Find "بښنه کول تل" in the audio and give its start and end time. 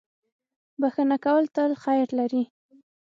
0.81-1.71